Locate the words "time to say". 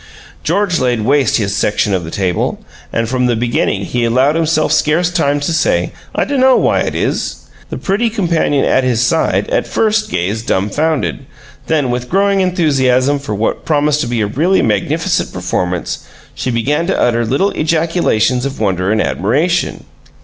5.11-5.93